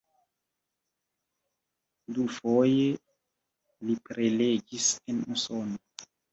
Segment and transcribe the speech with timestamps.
[2.15, 2.89] Dufoje
[3.91, 5.83] li prelegis en Usono.